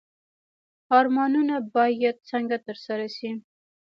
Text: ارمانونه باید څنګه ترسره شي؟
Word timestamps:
ارمانونه 0.97 1.55
باید 1.75 2.15
څنګه 2.29 2.57
ترسره 2.67 3.07
شي؟ 3.17 3.31